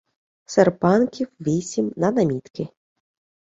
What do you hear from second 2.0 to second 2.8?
намітки